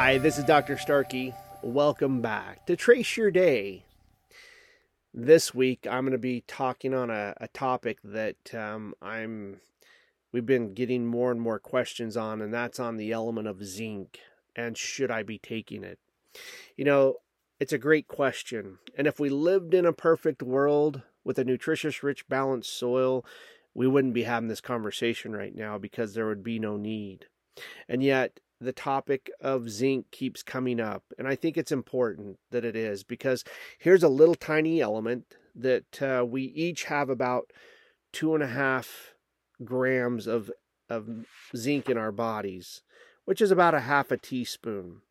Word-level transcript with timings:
Hi, 0.00 0.16
this 0.16 0.38
is 0.38 0.44
Dr. 0.44 0.78
Starkey. 0.78 1.34
Welcome 1.60 2.20
back 2.20 2.66
to 2.66 2.76
Trace 2.76 3.16
Your 3.16 3.32
Day. 3.32 3.82
This 5.12 5.52
week, 5.52 5.88
I'm 5.90 6.04
going 6.04 6.12
to 6.12 6.18
be 6.18 6.44
talking 6.46 6.94
on 6.94 7.10
a, 7.10 7.34
a 7.38 7.48
topic 7.48 7.98
that 8.04 8.54
um, 8.54 8.94
I'm 9.02 9.58
we've 10.30 10.46
been 10.46 10.72
getting 10.72 11.04
more 11.04 11.32
and 11.32 11.40
more 11.40 11.58
questions 11.58 12.16
on, 12.16 12.40
and 12.40 12.54
that's 12.54 12.78
on 12.78 12.96
the 12.96 13.10
element 13.10 13.48
of 13.48 13.64
zinc 13.64 14.20
and 14.54 14.78
should 14.78 15.10
I 15.10 15.24
be 15.24 15.36
taking 15.36 15.82
it? 15.82 15.98
You 16.76 16.84
know, 16.84 17.16
it's 17.58 17.72
a 17.72 17.76
great 17.76 18.06
question, 18.06 18.78
and 18.96 19.08
if 19.08 19.18
we 19.18 19.28
lived 19.28 19.74
in 19.74 19.84
a 19.84 19.92
perfect 19.92 20.44
world 20.44 21.02
with 21.24 21.40
a 21.40 21.44
nutritious, 21.44 22.04
rich, 22.04 22.28
balanced 22.28 22.78
soil, 22.78 23.26
we 23.74 23.88
wouldn't 23.88 24.14
be 24.14 24.22
having 24.22 24.48
this 24.48 24.60
conversation 24.60 25.34
right 25.34 25.56
now 25.56 25.76
because 25.76 26.14
there 26.14 26.28
would 26.28 26.44
be 26.44 26.60
no 26.60 26.76
need. 26.76 27.26
And 27.88 28.00
yet, 28.00 28.38
the 28.60 28.72
topic 28.72 29.30
of 29.40 29.70
zinc 29.70 30.10
keeps 30.10 30.42
coming 30.42 30.80
up. 30.80 31.04
And 31.18 31.28
I 31.28 31.36
think 31.36 31.56
it's 31.56 31.72
important 31.72 32.38
that 32.50 32.64
it 32.64 32.74
is 32.74 33.04
because 33.04 33.44
here's 33.78 34.02
a 34.02 34.08
little 34.08 34.34
tiny 34.34 34.80
element 34.80 35.36
that 35.54 36.02
uh, 36.02 36.24
we 36.24 36.42
each 36.42 36.84
have 36.84 37.08
about 37.08 37.52
two 38.12 38.34
and 38.34 38.42
a 38.42 38.48
half 38.48 39.14
grams 39.64 40.26
of, 40.26 40.50
of 40.88 41.08
zinc 41.56 41.88
in 41.88 41.96
our 41.96 42.12
bodies, 42.12 42.82
which 43.24 43.40
is 43.40 43.50
about 43.50 43.74
a 43.74 43.80
half 43.80 44.10
a 44.10 44.16
teaspoon. 44.16 45.02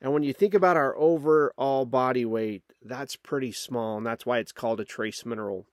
And 0.00 0.12
when 0.12 0.22
you 0.22 0.32
think 0.32 0.54
about 0.54 0.76
our 0.76 0.96
overall 0.96 1.84
body 1.84 2.24
weight, 2.24 2.62
that's 2.82 3.16
pretty 3.16 3.52
small, 3.52 3.96
and 3.96 4.06
that's 4.06 4.24
why 4.24 4.38
it's 4.38 4.52
called 4.52 4.80
a 4.80 4.84
trace 4.84 5.26
mineral. 5.26 5.66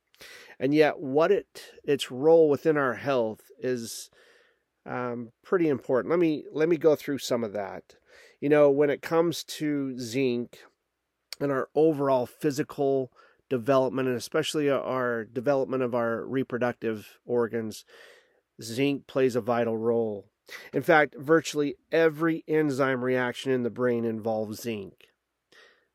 And 0.59 0.73
yet, 0.73 0.99
what 0.99 1.31
it 1.31 1.73
its 1.83 2.09
role 2.09 2.49
within 2.49 2.77
our 2.77 2.95
health 2.95 3.51
is 3.59 4.09
um, 4.85 5.31
pretty 5.43 5.67
important. 5.67 6.09
Let 6.09 6.19
me 6.19 6.45
let 6.51 6.69
me 6.69 6.77
go 6.77 6.95
through 6.95 7.19
some 7.19 7.43
of 7.43 7.53
that. 7.53 7.95
You 8.39 8.49
know, 8.49 8.69
when 8.69 8.89
it 8.89 9.01
comes 9.01 9.43
to 9.45 9.97
zinc 9.97 10.59
and 11.39 11.51
our 11.51 11.69
overall 11.75 12.25
physical 12.25 13.11
development, 13.49 14.07
and 14.07 14.17
especially 14.17 14.69
our 14.69 15.25
development 15.25 15.83
of 15.83 15.93
our 15.95 16.25
reproductive 16.25 17.19
organs, 17.25 17.85
zinc 18.61 19.07
plays 19.07 19.35
a 19.35 19.41
vital 19.41 19.77
role. 19.77 20.25
In 20.73 20.81
fact, 20.81 21.15
virtually 21.17 21.75
every 21.91 22.43
enzyme 22.47 23.03
reaction 23.03 23.51
in 23.51 23.63
the 23.63 23.69
brain 23.69 24.05
involves 24.05 24.61
zinc. 24.61 25.07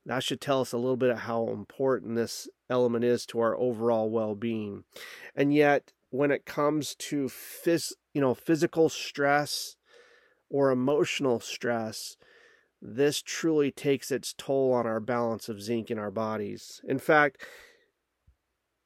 That 0.06 0.24
should 0.24 0.40
tell 0.40 0.60
us 0.60 0.72
a 0.72 0.78
little 0.78 0.96
bit 0.96 1.10
of 1.10 1.20
how 1.20 1.48
important 1.48 2.16
this 2.16 2.48
element 2.68 3.04
is 3.04 3.26
to 3.26 3.40
our 3.40 3.56
overall 3.56 4.10
well-being. 4.10 4.84
And 5.36 5.54
yet, 5.54 5.92
when 6.10 6.30
it 6.30 6.44
comes 6.44 6.94
to 6.96 7.26
phys- 7.26 7.92
you 8.12 8.20
know 8.20 8.34
physical 8.34 8.88
stress 8.88 9.76
or 10.48 10.70
emotional 10.70 11.40
stress 11.40 12.16
this 12.82 13.22
truly 13.22 13.70
takes 13.70 14.10
its 14.10 14.34
toll 14.36 14.72
on 14.72 14.86
our 14.86 15.00
balance 15.00 15.50
of 15.50 15.60
zinc 15.60 15.90
in 15.90 15.98
our 15.98 16.10
bodies. 16.10 16.80
In 16.84 16.98
fact 16.98 17.44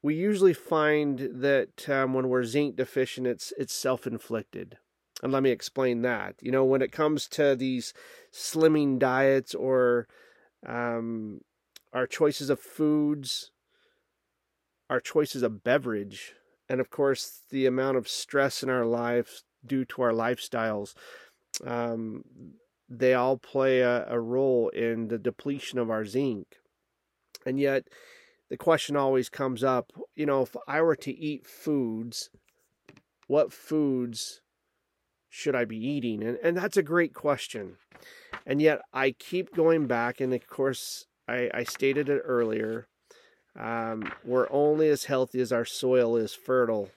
we 0.02 0.14
usually 0.14 0.52
find 0.52 1.30
that 1.32 1.88
um, 1.88 2.12
when 2.12 2.28
we're 2.28 2.44
zinc 2.44 2.76
deficient 2.76 3.26
it's 3.26 3.52
it's 3.58 3.72
self-inflicted. 3.72 4.76
And 5.22 5.32
let 5.32 5.42
me 5.42 5.50
explain 5.50 6.02
that. 6.02 6.34
You 6.40 6.52
know 6.52 6.64
when 6.64 6.82
it 6.82 6.92
comes 6.92 7.26
to 7.28 7.56
these 7.56 7.94
slimming 8.32 8.98
diets 8.98 9.54
or 9.54 10.06
um, 10.66 11.40
our 11.92 12.06
choices 12.06 12.50
of 12.50 12.60
foods 12.60 13.50
our 14.90 15.00
choices 15.00 15.42
of 15.42 15.64
beverage 15.64 16.34
and 16.74 16.80
of 16.80 16.90
course 16.90 17.42
the 17.50 17.66
amount 17.66 17.96
of 17.96 18.08
stress 18.08 18.60
in 18.60 18.68
our 18.68 18.84
lives 18.84 19.44
due 19.64 19.84
to 19.84 20.02
our 20.02 20.10
lifestyles 20.10 20.94
um, 21.64 22.24
they 22.88 23.14
all 23.14 23.38
play 23.38 23.78
a, 23.78 24.04
a, 24.08 24.18
role 24.18 24.70
in 24.70 25.06
the 25.06 25.18
depletion 25.18 25.78
of 25.78 25.88
our 25.88 26.04
zinc. 26.04 26.56
And 27.46 27.60
yet 27.60 27.84
the 28.50 28.56
question 28.56 28.96
always 28.96 29.28
comes 29.28 29.62
up 29.62 29.92
you 30.16 30.26
know 30.26 30.42
if 30.42 30.56
i 30.66 30.82
were 30.82 30.96
to 30.96 31.16
eat 31.16 31.46
foods 31.46 32.28
what 33.28 33.52
foods 33.52 34.40
should 35.30 35.54
i 35.54 35.64
be 35.64 35.78
eating? 35.78 36.24
And, 36.24 36.38
and 36.42 36.56
that's 36.56 36.76
a 36.76 36.82
great 36.82 37.14
question. 37.14 37.76
And 38.44 38.60
yet 38.60 38.80
i 38.92 39.12
keep 39.12 39.54
going 39.54 39.86
back 39.86 40.20
and 40.20 40.34
of 40.34 40.44
course 40.48 41.06
i, 41.28 41.48
I 41.54 41.62
stated 41.62 42.08
it 42.08 42.20
earlier 42.24 42.88
um, 43.58 44.12
we're 44.24 44.48
only 44.50 44.88
as 44.88 45.04
healthy 45.04 45.40
as 45.40 45.52
our 45.52 45.64
soil 45.64 46.16
is 46.16 46.34
fertile. 46.34 46.90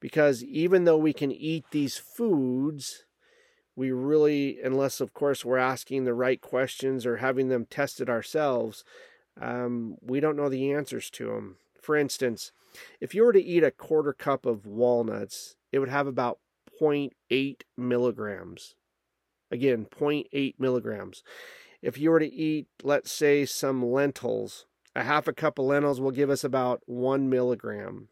Because 0.00 0.42
even 0.42 0.84
though 0.84 0.96
we 0.96 1.12
can 1.12 1.30
eat 1.30 1.64
these 1.70 1.96
foods, 1.96 3.04
we 3.76 3.90
really, 3.90 4.58
unless 4.62 5.00
of 5.00 5.14
course 5.14 5.44
we're 5.44 5.58
asking 5.58 6.04
the 6.04 6.14
right 6.14 6.40
questions 6.40 7.04
or 7.04 7.18
having 7.18 7.48
them 7.48 7.66
tested 7.66 8.08
ourselves, 8.08 8.82
um, 9.40 9.96
we 10.00 10.20
don't 10.20 10.36
know 10.36 10.48
the 10.48 10.72
answers 10.72 11.10
to 11.10 11.26
them. 11.26 11.56
For 11.80 11.96
instance, 11.96 12.52
if 13.00 13.14
you 13.14 13.24
were 13.24 13.32
to 13.32 13.42
eat 13.42 13.62
a 13.62 13.70
quarter 13.70 14.12
cup 14.12 14.46
of 14.46 14.66
walnuts, 14.66 15.56
it 15.72 15.78
would 15.78 15.88
have 15.88 16.06
about 16.06 16.38
0.8 16.80 17.62
milligrams. 17.76 18.74
Again, 19.50 19.86
0.8 19.86 20.54
milligrams. 20.58 21.22
If 21.82 21.98
you 21.98 22.10
were 22.10 22.20
to 22.20 22.32
eat, 22.32 22.68
let's 22.82 23.10
say, 23.10 23.44
some 23.46 23.84
lentils, 23.84 24.66
a 24.94 25.04
half 25.04 25.28
a 25.28 25.32
cup 25.32 25.58
of 25.58 25.66
lentils 25.66 26.00
will 26.00 26.10
give 26.10 26.30
us 26.30 26.44
about 26.44 26.82
one 26.86 27.28
milligram. 27.28 28.08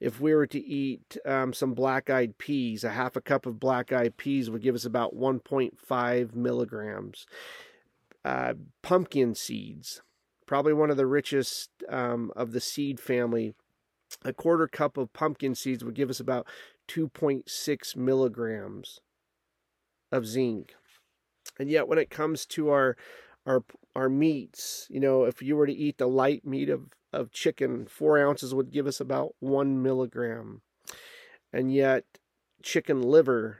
If 0.00 0.20
we 0.20 0.34
were 0.34 0.46
to 0.46 0.64
eat 0.64 1.16
um, 1.26 1.52
some 1.52 1.74
black 1.74 2.08
eyed 2.08 2.38
peas, 2.38 2.84
a 2.84 2.90
half 2.90 3.16
a 3.16 3.20
cup 3.20 3.46
of 3.46 3.58
black 3.58 3.92
eyed 3.92 4.16
peas 4.16 4.48
would 4.48 4.62
give 4.62 4.76
us 4.76 4.84
about 4.84 5.16
1.5 5.16 6.34
milligrams. 6.34 7.26
Uh, 8.24 8.54
pumpkin 8.82 9.34
seeds, 9.34 10.02
probably 10.46 10.72
one 10.72 10.90
of 10.90 10.96
the 10.96 11.06
richest 11.06 11.70
um, 11.88 12.30
of 12.36 12.52
the 12.52 12.60
seed 12.60 13.00
family. 13.00 13.54
A 14.24 14.32
quarter 14.32 14.68
cup 14.68 14.96
of 14.96 15.12
pumpkin 15.12 15.54
seeds 15.54 15.84
would 15.84 15.94
give 15.94 16.10
us 16.10 16.20
about 16.20 16.46
2.6 16.88 17.96
milligrams 17.96 19.00
of 20.12 20.26
zinc. 20.26 20.74
And 21.58 21.70
yet, 21.70 21.88
when 21.88 21.98
it 21.98 22.10
comes 22.10 22.46
to 22.46 22.70
our 22.70 22.96
our 23.46 23.64
our 23.98 24.08
meats. 24.08 24.86
You 24.88 25.00
know, 25.00 25.24
if 25.24 25.42
you 25.42 25.56
were 25.56 25.66
to 25.66 25.72
eat 25.72 25.98
the 25.98 26.06
light 26.06 26.46
meat 26.46 26.70
of, 26.70 26.92
of 27.12 27.32
chicken, 27.32 27.86
four 27.86 28.18
ounces 28.18 28.54
would 28.54 28.70
give 28.70 28.86
us 28.86 29.00
about 29.00 29.34
one 29.40 29.82
milligram. 29.82 30.62
And 31.52 31.74
yet, 31.74 32.04
chicken 32.62 33.02
liver, 33.02 33.58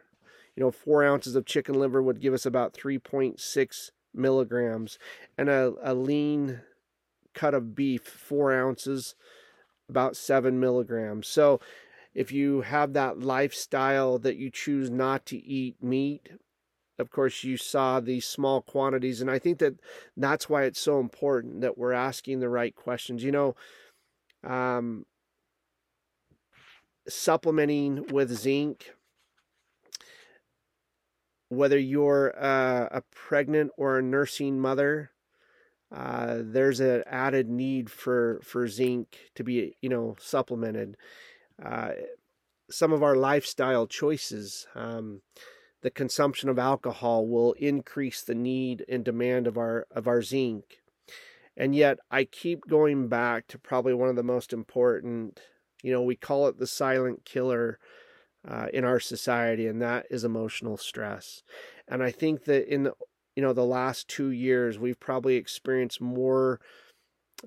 you 0.55 0.63
know, 0.63 0.71
four 0.71 1.05
ounces 1.05 1.35
of 1.35 1.45
chicken 1.45 1.75
liver 1.75 2.01
would 2.01 2.21
give 2.21 2.35
us 2.35 2.47
about 2.47 2.73
3.6 2.73 3.91
milligrams. 4.15 4.99
And 5.37 5.49
a, 5.49 5.73
a 5.83 5.95
lean 5.95 6.61
cut 7.35 7.55
of 7.55 7.75
beef, 7.75 8.05
four 8.05 8.55
ounces, 8.55 9.17
about 9.89 10.17
seven 10.17 10.61
milligrams. 10.61 11.27
So, 11.27 11.61
if 12.15 12.33
you 12.33 12.63
have 12.63 12.93
that 12.95 13.21
lifestyle 13.21 14.19
that 14.21 14.37
you 14.37 14.51
choose 14.51 14.91
not 14.91 15.27
to 15.27 15.37
eat 15.37 15.83
meat, 15.83 16.31
of 16.99 17.11
course 17.11 17.45
you 17.45 17.57
saw 17.57 18.01
these 18.01 18.27
small 18.27 18.61
quantities 18.61 19.21
and 19.21 19.31
i 19.31 19.39
think 19.39 19.59
that 19.59 19.75
that's 20.17 20.49
why 20.49 20.65
it's 20.65 20.81
so 20.81 21.01
important 21.01 21.61
that 21.61 21.79
we're 21.79 21.93
asking 21.93 22.41
the 22.41 22.49
right 22.49 22.75
questions 22.75 23.23
you 23.23 23.33
know 23.33 23.55
um, 24.45 25.05
supplementing 27.09 28.07
with 28.09 28.31
zinc. 28.33 28.93
Whether 31.51 31.79
you're 31.79 32.35
uh, 32.39 32.89
a 32.91 33.03
pregnant 33.11 33.71
or 33.79 33.99
a 33.99 34.03
nursing 34.03 34.61
mother 34.61 35.11
uh, 35.91 36.41
there's 36.43 36.81
an 36.81 37.03
added 37.07 37.49
need 37.49 37.91
for 37.91 38.41
for 38.45 38.69
zinc 38.69 39.17
to 39.35 39.43
be 39.43 39.75
you 39.81 39.89
know 39.89 40.17
supplemented. 40.21 40.97
Uh, 41.63 41.93
some 42.71 42.93
of 42.93 43.03
our 43.03 43.17
lifestyle 43.17 43.87
choices 43.87 44.67
um, 44.75 45.23
the 45.83 45.91
consumption 45.91 46.49
of 46.49 46.59
alcohol 46.59 47.27
will 47.27 47.53
increase 47.55 48.23
the 48.23 48.35
need 48.35 48.85
and 48.89 49.05
demand 49.05 49.47
of 49.47 49.57
our 49.57 49.87
of 49.91 50.07
our 50.07 50.23
zinc. 50.23 50.81
And 51.57 51.75
yet 51.75 51.99
I 52.11 52.25
keep 52.25 52.69
going 52.69 53.09
back 53.09 53.49
to 53.49 53.59
probably 53.59 53.95
one 53.95 54.09
of 54.09 54.17
the 54.17 54.23
most 54.23 54.53
important, 54.53 55.41
you 55.83 55.93
know, 55.93 56.03
we 56.03 56.15
call 56.15 56.47
it 56.47 56.59
the 56.59 56.69
silent 56.69 57.25
killer 57.25 57.79
uh, 58.47 58.67
in 58.73 58.85
our 58.85 59.01
society, 59.01 59.67
and 59.67 59.83
that 59.83 60.07
is 60.11 60.25
emotional 60.25 60.77
stress. 60.77 61.43
And 61.89 62.03
I 62.03 62.13
think 62.13 62.45
that 62.45 62.73
in 62.73 62.85
the, 62.85 62.93
you 63.35 63.43
know 63.43 63.53
the 63.53 63.65
last 63.65 64.09
two 64.09 64.31
years, 64.31 64.79
we've 64.79 65.01
probably 65.01 65.37
experienced 65.37 66.01
more 66.01 66.61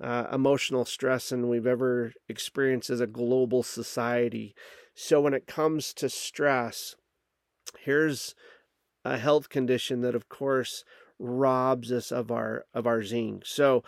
uh, 0.00 0.26
emotional 0.32 0.84
stress 0.84 1.28
than 1.28 1.48
we've 1.48 1.66
ever 1.66 2.12
experienced 2.28 2.90
as 2.90 3.00
a 3.00 3.06
global 3.06 3.62
society. 3.62 4.54
So 4.94 5.20
when 5.20 5.34
it 5.34 5.46
comes 5.46 5.92
to 5.94 6.08
stress, 6.08 6.96
here's 7.80 8.34
a 9.04 9.18
health 9.18 9.48
condition 9.48 10.00
that 10.00 10.14
of 10.14 10.28
course 10.28 10.84
robs 11.18 11.92
us 11.92 12.10
of 12.10 12.30
our 12.30 12.64
of 12.74 12.86
our 12.86 13.02
zinc 13.02 13.44
so 13.46 13.82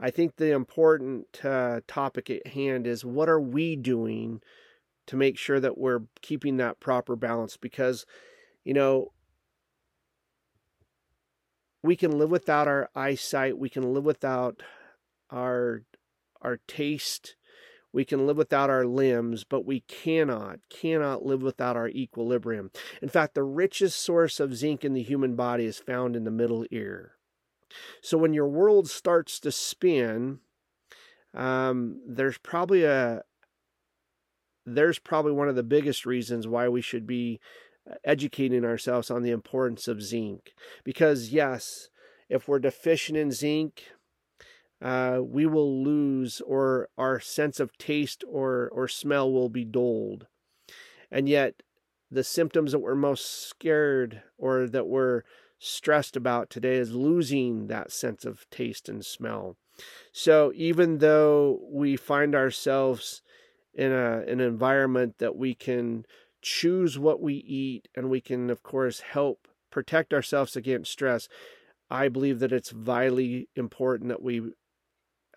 i 0.00 0.10
think 0.10 0.36
the 0.36 0.52
important 0.52 1.44
uh, 1.44 1.80
topic 1.86 2.30
at 2.30 2.46
hand 2.48 2.86
is 2.86 3.04
what 3.04 3.28
are 3.28 3.40
we 3.40 3.76
doing 3.76 4.40
to 5.06 5.16
make 5.16 5.38
sure 5.38 5.60
that 5.60 5.78
we're 5.78 6.02
keeping 6.20 6.56
that 6.56 6.80
proper 6.80 7.16
balance? 7.16 7.56
Because 7.56 8.06
you 8.64 8.74
know 8.74 9.12
we 11.82 11.96
can 11.96 12.16
live 12.18 12.30
without 12.30 12.68
our 12.68 12.88
eyesight, 12.94 13.58
we 13.58 13.68
can 13.68 13.92
live 13.92 14.04
without 14.04 14.62
our 15.30 15.82
our 16.40 16.58
taste, 16.66 17.36
we 17.92 18.04
can 18.04 18.26
live 18.26 18.36
without 18.36 18.70
our 18.70 18.86
limbs, 18.86 19.44
but 19.44 19.66
we 19.66 19.80
cannot, 19.80 20.60
cannot 20.70 21.24
live 21.24 21.42
without 21.42 21.76
our 21.76 21.88
equilibrium. 21.88 22.70
In 23.00 23.08
fact, 23.08 23.34
the 23.34 23.42
richest 23.42 24.00
source 24.00 24.40
of 24.40 24.56
zinc 24.56 24.84
in 24.84 24.94
the 24.94 25.02
human 25.02 25.36
body 25.36 25.66
is 25.66 25.78
found 25.78 26.16
in 26.16 26.24
the 26.24 26.30
middle 26.30 26.64
ear. 26.70 27.12
So 28.00 28.18
when 28.18 28.34
your 28.34 28.48
world 28.48 28.88
starts 28.88 29.38
to 29.40 29.52
spin, 29.52 30.40
um, 31.34 32.00
there's 32.06 32.38
probably 32.38 32.84
a 32.84 33.22
there's 34.64 34.98
probably 34.98 35.32
one 35.32 35.48
of 35.48 35.56
the 35.56 35.62
biggest 35.62 36.06
reasons 36.06 36.46
why 36.46 36.68
we 36.68 36.80
should 36.80 37.06
be 37.06 37.40
uh, 37.90 37.94
educating 38.04 38.64
ourselves 38.64 39.10
on 39.10 39.22
the 39.22 39.32
importance 39.32 39.88
of 39.88 40.02
zinc. 40.02 40.52
Because 40.84 41.30
yes, 41.30 41.88
if 42.28 42.46
we're 42.46 42.60
deficient 42.60 43.18
in 43.18 43.32
zinc, 43.32 43.82
uh, 44.82 45.20
we 45.22 45.46
will 45.46 45.82
lose, 45.84 46.40
or 46.40 46.88
our 46.98 47.20
sense 47.20 47.60
of 47.60 47.76
taste 47.78 48.24
or 48.28 48.68
or 48.72 48.88
smell 48.88 49.30
will 49.32 49.48
be 49.48 49.64
dulled, 49.64 50.26
and 51.10 51.28
yet 51.28 51.62
the 52.10 52.24
symptoms 52.24 52.72
that 52.72 52.80
we're 52.80 52.94
most 52.94 53.48
scared 53.48 54.22
or 54.36 54.66
that 54.66 54.86
we're 54.86 55.22
stressed 55.58 56.16
about 56.16 56.50
today 56.50 56.74
is 56.74 56.92
losing 56.92 57.68
that 57.68 57.92
sense 57.92 58.24
of 58.24 58.44
taste 58.50 58.88
and 58.88 59.04
smell. 59.04 59.56
So 60.12 60.52
even 60.54 60.98
though 60.98 61.60
we 61.70 61.96
find 61.96 62.34
ourselves 62.34 63.22
in 63.72 63.92
a 63.92 64.24
an 64.26 64.40
environment 64.40 65.18
that 65.18 65.36
we 65.36 65.54
can 65.54 66.04
choose 66.42 66.98
what 66.98 67.22
we 67.22 67.34
eat 67.34 67.86
and 67.94 68.10
we 68.10 68.20
can 68.20 68.50
of 68.50 68.62
course 68.64 69.00
help 69.00 69.46
protect 69.70 70.12
ourselves 70.12 70.56
against 70.56 70.90
stress, 70.90 71.28
I 71.88 72.08
believe 72.08 72.40
that 72.40 72.52
it's 72.52 72.70
vitally 72.70 73.48
important 73.54 74.08
that 74.08 74.22
we 74.22 74.42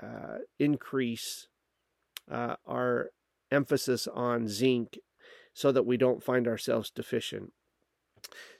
uh, 0.01 0.39
increase 0.59 1.47
uh, 2.31 2.55
our 2.65 3.09
emphasis 3.51 4.07
on 4.07 4.47
zinc 4.47 4.97
so 5.53 5.71
that 5.71 5.85
we 5.85 5.97
don't 5.97 6.23
find 6.23 6.47
ourselves 6.47 6.89
deficient. 6.89 7.53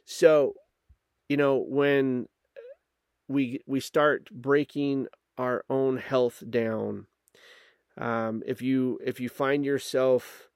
So, 0.06 0.54
you 1.28 1.38
know, 1.38 1.58
when 1.58 2.28
we 3.28 3.62
we 3.66 3.80
start 3.80 4.30
breaking 4.32 5.08
our 5.38 5.66
own 5.70 5.98
health 5.98 6.44
down, 6.50 7.08
um, 7.98 8.44
if 8.46 8.62
you 8.62 9.00
if 9.04 9.20
you 9.20 9.30
find 9.30 9.66
yourself, 9.66 10.50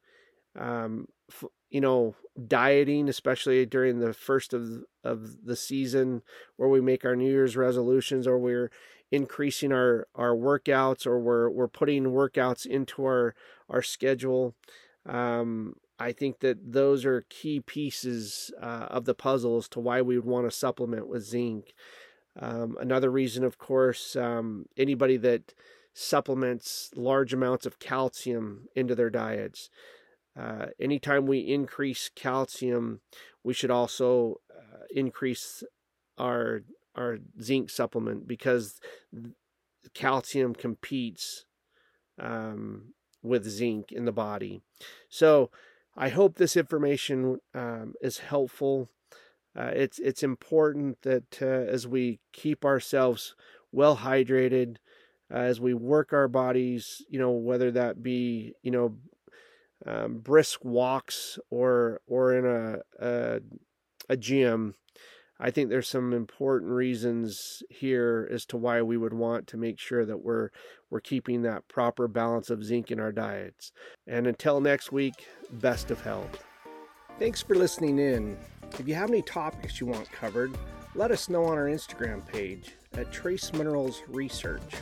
um, 0.58 1.08
f- 1.30 1.50
you 1.70 1.82
know, 1.82 2.16
dieting, 2.48 3.10
especially 3.10 3.66
during 3.66 4.00
the 4.00 4.14
first 4.14 4.54
of 4.54 4.84
of 5.04 5.46
the 5.46 5.56
season, 5.56 6.22
where 6.58 6.70
we 6.70 6.82
make 6.82 7.04
our 7.04 7.16
New 7.16 7.30
Year's 7.30 7.58
resolutions, 7.58 8.28
or 8.28 8.38
we're 8.38 8.72
increasing 9.12 9.72
our 9.72 10.08
our 10.16 10.36
workouts 10.36 11.08
or 11.08 11.20
we're 11.20 11.50
we're 11.50 11.68
putting 11.68 12.06
workouts 12.06 12.66
into 12.66 13.04
our 13.04 13.34
our 13.70 13.82
schedule 13.82 14.56
um, 15.06 15.76
I 16.00 16.14
think 16.14 16.40
that 16.40 16.72
those 16.72 17.04
are 17.04 17.26
key 17.30 17.60
pieces 17.60 18.52
uh, 18.62 18.88
of 18.90 19.06
the 19.06 19.14
puzzle 19.14 19.58
as 19.58 19.68
to 19.70 19.80
why 19.82 20.02
we 20.02 20.18
would 20.18 20.26
want 20.26 20.50
to 20.50 20.56
supplement 20.56 21.08
with 21.08 21.24
zinc. 21.24 21.74
Um, 22.40 22.78
another 22.80 23.12
reason, 23.12 23.44
of 23.44 23.58
course, 23.58 24.16
um, 24.16 24.66
anybody 24.78 25.18
that 25.18 25.54
supplements 25.94 26.92
large 26.96 27.34
amounts 27.34 27.66
of 27.66 27.80
calcium 27.80 28.68
into 28.76 28.96
their 28.96 29.10
diets. 29.10 29.70
Uh, 30.40 30.68
anytime 30.80 31.26
we 31.26 31.40
increase 31.40 32.10
calcium, 32.16 33.02
we 33.44 33.54
should 33.54 33.72
also 33.72 34.40
uh, 34.56 34.84
increase 34.92 35.64
our 36.18 36.62
our 36.96 37.18
zinc 37.42 37.70
supplement 37.70 38.28
because 38.28 38.80
calcium 39.94 40.54
competes 40.54 41.46
um, 42.20 42.94
with 43.22 43.48
zinc 43.48 43.92
in 43.92 44.06
the 44.06 44.12
body. 44.12 44.62
So 45.10 45.50
I 45.96 46.10
hope 46.10 46.36
this 46.36 46.56
information 46.56 47.40
um, 47.54 47.94
is 48.02 48.20
helpful. 48.20 48.90
Uh, 49.58 49.72
it's 49.74 50.00
it's 50.00 50.24
important 50.24 51.02
that 51.02 51.42
uh, 51.42 51.46
as 51.46 51.88
we 51.88 52.20
keep 52.32 52.64
ourselves 52.64 53.36
well 53.72 53.98
hydrated, 53.98 54.78
uh, 55.34 55.38
as 55.38 55.60
we 55.60 55.74
work 55.74 56.14
our 56.14 56.28
bodies, 56.28 57.02
you 57.10 57.20
know, 57.20 57.32
whether 57.32 57.72
that 57.72 58.04
be 58.04 58.54
you 58.62 58.72
know 58.72 58.96
um, 59.86 60.20
brisk 60.20 60.64
walks 60.64 61.40
or 61.50 62.02
or 62.08 62.34
in 62.34 62.46
a, 62.46 63.06
a 63.06 63.42
a 64.08 64.18
gym, 64.18 64.76
I 65.40 65.52
think 65.52 65.70
there's 65.70 65.88
some 65.88 66.14
important 66.14 66.72
reasons 66.72 67.64
here 67.70 68.28
as 68.32 68.46
to 68.48 68.58
why 68.58 68.82
we 68.82 68.98
would 68.98 69.14
want 69.14 69.48
to 69.48 69.58
make 69.58 69.80
sure 69.80 70.06
that 70.06 70.22
we're 70.22 70.50
we're 70.90 71.00
keeping 71.00 71.44
that 71.44 71.68
proper 71.68 72.08
balance 72.08 72.50
of 72.50 72.64
zinc 72.64 72.92
in 72.92 73.00
our 73.00 73.12
diets. 73.12 73.72
And 74.06 74.28
until 74.28 74.60
next 74.60 74.92
week, 74.92 75.14
best 75.52 75.92
of 75.92 76.02
health. 76.02 76.44
Thanks 77.20 77.42
for 77.42 77.56
listening 77.56 78.00
in. 78.00 78.38
If 78.78 78.88
you 78.88 78.96
have 78.96 79.10
any 79.10 79.22
topics 79.22 79.80
you 79.80 79.88
want 79.88 80.12
covered, 80.12 80.58
let 80.96 81.12
us 81.12 81.30
know 81.30 81.46
on 81.46 81.58
our 81.58 81.68
Instagram 81.68 82.26
page 82.28 82.72
at 82.94 83.12
Trace 83.12 83.54
Minerals 83.54 84.02
Research. 84.08 84.74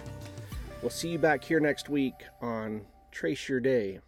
We'll 0.81 0.89
see 0.89 1.09
you 1.09 1.19
back 1.19 1.43
here 1.43 1.59
next 1.59 1.89
week 1.89 2.13
on 2.41 2.81
Trace 3.11 3.49
Your 3.49 3.59
Day. 3.59 3.99